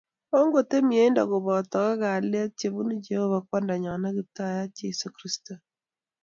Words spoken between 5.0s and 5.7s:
Kristo.